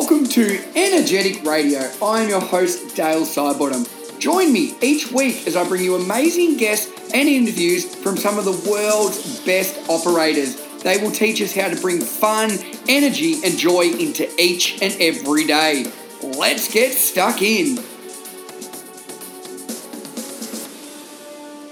[0.00, 1.80] Welcome to Energetic Radio.
[2.00, 4.20] I am your host, Dale Sidebottom.
[4.20, 8.44] Join me each week as I bring you amazing guests and interviews from some of
[8.44, 10.54] the world's best operators.
[10.82, 12.52] They will teach us how to bring fun,
[12.88, 15.90] energy, and joy into each and every day.
[16.22, 17.82] Let's get stuck in.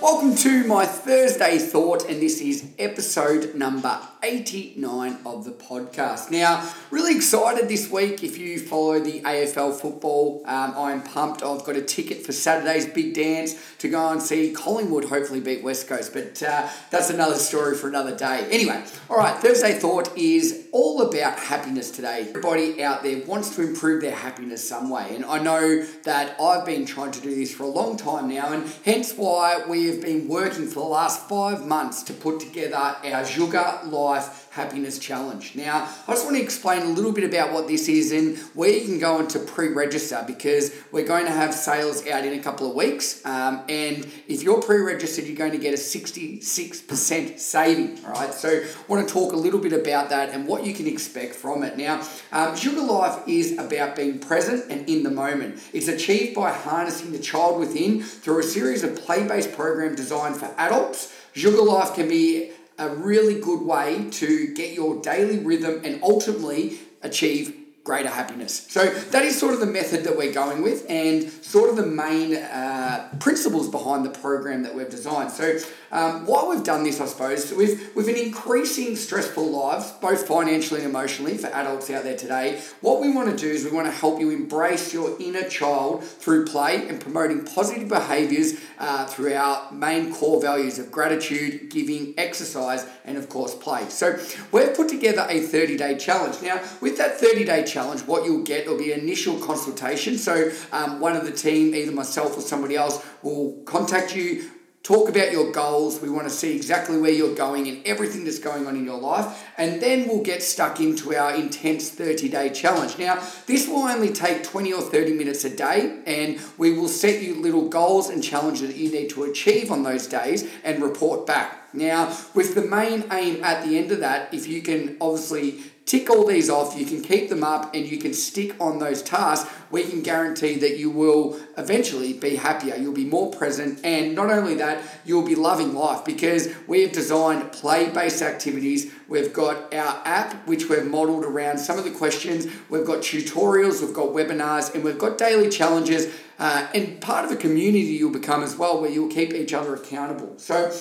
[0.03, 6.33] Welcome to my Thursday thought, and this is episode number 89 of the podcast.
[6.33, 8.25] Now, really excited this week.
[8.25, 11.45] If you follow the AFL football, um, I'm pumped.
[11.45, 15.63] I've got a ticket for Saturday's big dance to go and see Collingwood hopefully beat
[15.63, 18.49] West Coast, but uh, that's another story for another day.
[18.51, 22.27] Anyway, all right, Thursday thought is all about happiness today.
[22.29, 26.67] Everybody out there wants to improve their happiness some way, and I know that I've
[26.67, 30.01] been trying to do this for a long time now, and hence why we have
[30.01, 34.99] been working for the last five months to put together our Jugar Life life happiness
[34.99, 35.55] challenge.
[35.55, 38.71] Now, I just want to explain a little bit about what this is and where
[38.71, 42.43] you can go into pre register because we're going to have sales out in a
[42.43, 43.25] couple of weeks.
[43.27, 48.05] Um, and if you're pre registered, you're going to get a 66% saving.
[48.05, 50.73] All right, so I want to talk a little bit about that and what you
[50.75, 51.77] can expect from it.
[51.77, 52.01] Now,
[52.33, 55.61] um, Jugar Life is about being present and in the moment.
[55.73, 60.37] It's achieved by harnessing the child within through a series of play based programs designed
[60.37, 61.13] for adults.
[61.35, 66.79] Jugar Life can be a really good way to get your daily rhythm and ultimately
[67.03, 68.67] achieve greater happiness.
[68.69, 71.87] So that is sort of the method that we're going with and sort of the
[71.87, 75.31] main uh, principles behind the program that we've designed.
[75.31, 75.57] So
[75.93, 80.81] um, why we've done this, I suppose, with, with an increasing stressful lives, both financially
[80.81, 83.87] and emotionally for adults out there today, what we want to do is we want
[83.87, 89.33] to help you embrace your inner child through play and promoting positive behaviours uh, through
[89.33, 93.89] our main core values of gratitude, giving, exercise, and of course play.
[93.89, 94.19] So
[94.51, 96.43] we've put together a 30 day challenge.
[96.43, 100.17] Now, with that 30 day challenge, what you'll get will be initial consultation.
[100.17, 104.51] So um, one of the team, either myself or somebody else, will contact you
[104.83, 106.01] talk about your goals.
[106.01, 109.01] We want to see exactly where you're going and everything that's going on in your
[109.01, 109.45] life.
[109.59, 112.97] And then we'll get stuck into our intense 30 day challenge.
[112.97, 117.21] Now, this will only take 20 or 30 minutes a day, and we will set
[117.21, 121.27] you little goals and challenges that you need to achieve on those days and report
[121.27, 121.66] back.
[121.77, 126.11] Now, with the main aim at the end of that, if you can obviously tick
[126.11, 129.49] all these off, you can keep them up, and you can stick on those tasks,
[129.71, 132.75] we can guarantee that you will eventually be happier.
[132.75, 136.93] You'll be more present, and not only that, you'll be loving life because we have
[136.93, 138.91] designed play based activities.
[139.09, 142.49] We've got our app, which we've modeled around some of the questions.
[142.69, 146.13] We've got tutorials, we've got webinars, and we've got daily challenges.
[146.39, 149.75] Uh, and part of a community you'll become as well, where you'll keep each other
[149.75, 150.35] accountable.
[150.39, 150.75] So,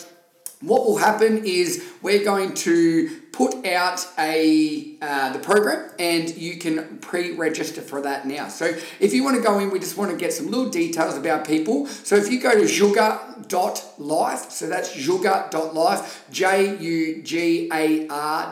[0.65, 6.57] what will happen is we're going to put out a uh, the program and you
[6.57, 8.47] can pre-register for that now.
[8.47, 11.17] So if you want to go in we just want to get some little details
[11.17, 11.85] about people.
[11.87, 16.95] So if you go to jugar.life so that's jugar.life j-u-g-a-r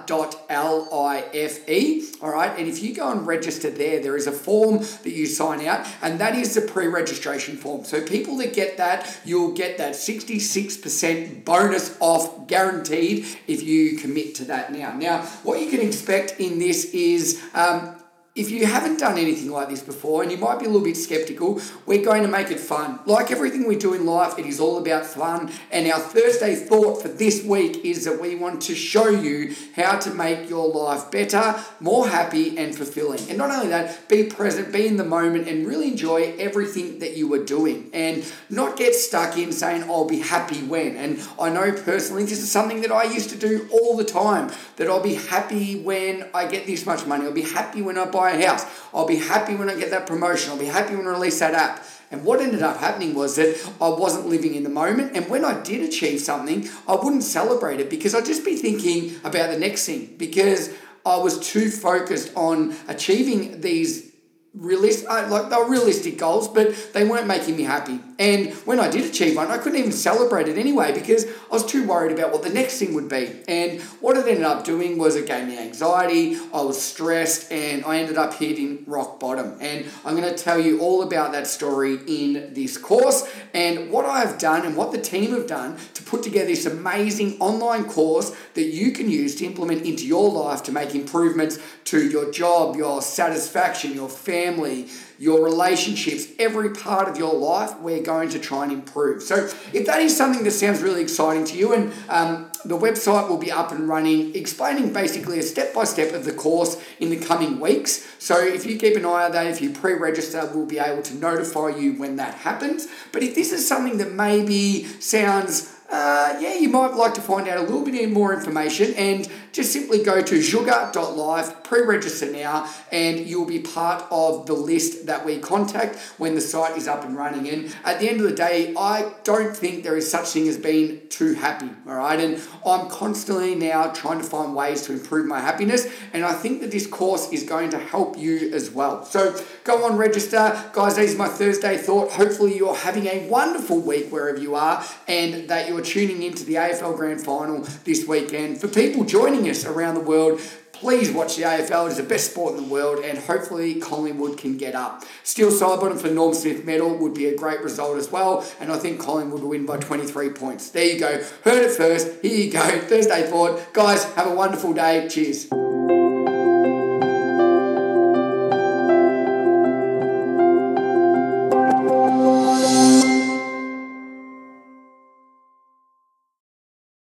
[0.05, 4.79] dot l-i-f-e all right and if you go and register there there is a form
[4.79, 7.85] that you sign out and that is the pre-registration form.
[7.85, 14.35] So people that get that you'll get that 66% bonus off guaranteed if you commit
[14.35, 14.95] to that now.
[14.97, 17.95] Now, what you can expect in this is um,
[18.35, 20.97] if you haven't done anything like this before and you might be a little bit
[20.97, 22.99] skeptical, we're going to make it fun.
[23.05, 25.51] Like everything we do in life, it is all about fun.
[25.69, 29.99] And our Thursday thought for this week is that we want to show you how
[29.99, 33.19] to make your life better, more happy, and fulfilling.
[33.29, 37.15] And not only that, be present, be in the moment, and really enjoy everything that
[37.15, 37.91] you are doing.
[37.93, 40.97] And not get stuck in saying, I'll be happy when.
[40.97, 44.51] And I know personally, this is something that I used to do all the time
[44.77, 48.05] that I'll be happy when I get this much money, I'll be happy when I
[48.05, 48.65] buy buy a house.
[48.93, 50.51] I'll be happy when I get that promotion.
[50.51, 51.85] I'll be happy when I release that app.
[52.11, 53.49] And what ended up happening was that
[53.81, 55.15] I wasn't living in the moment.
[55.15, 59.19] And when I did achieve something, I wouldn't celebrate it because I'd just be thinking
[59.23, 60.73] about the next thing because
[61.05, 64.12] I was too focused on achieving these
[64.55, 67.99] realist, uh, like they were realistic goals, but they weren't making me happy.
[68.19, 71.65] And when I did achieve one, I couldn't even celebrate it anyway because I was
[71.65, 73.41] too worried about what the next thing would be.
[73.47, 77.83] And what it ended up doing was it gave me anxiety, I was stressed, and
[77.83, 79.57] I ended up hitting rock bottom.
[79.59, 84.05] And I'm going to tell you all about that story in this course and what
[84.05, 88.35] I've done and what the team have done to put together this amazing online course
[88.53, 92.75] that you can use to implement into your life to make improvements to your job,
[92.75, 94.87] your satisfaction, your family family,
[95.19, 99.21] your relationships, every part of your life, we're going to try and improve.
[99.21, 103.29] So, if that is something that sounds really exciting to you, and um, the website
[103.29, 107.09] will be up and running, explaining basically a step by step of the course in
[107.09, 108.05] the coming weeks.
[108.19, 111.03] So, if you keep an eye on that, if you pre register, we'll be able
[111.03, 112.87] to notify you when that happens.
[113.11, 117.47] But if this is something that maybe sounds uh, yeah, you might like to find
[117.47, 122.67] out a little bit more information and just simply go to jugar.life, pre register now,
[122.91, 127.05] and you'll be part of the list that we contact when the site is up
[127.05, 127.47] and running.
[127.47, 130.57] And at the end of the day, I don't think there is such thing as
[130.57, 132.19] being too happy, all right?
[132.19, 136.61] And I'm constantly now trying to find ways to improve my happiness, and I think
[136.61, 139.05] that this course is going to help you as well.
[139.05, 140.59] So go on, register.
[140.73, 142.11] Guys, this is my Thursday thought.
[142.11, 146.55] Hopefully, you're having a wonderful week wherever you are, and that you're tuning into the
[146.55, 148.59] AFL Grand Final this weekend.
[148.59, 150.39] For people joining us around the world,
[150.71, 151.87] please watch the AFL.
[151.87, 155.03] It's the best sport in the world, and hopefully Collingwood can get up.
[155.23, 158.77] Steele Sidebottom for Norm Smith medal would be a great result as well, and I
[158.77, 160.69] think Collingwood will win by 23 points.
[160.71, 161.23] There you go.
[161.43, 162.21] Heard it first.
[162.21, 162.59] Here you go.
[162.81, 163.63] Thursday forward.
[163.71, 165.07] Guys, have a wonderful day.
[165.07, 165.62] Cheers.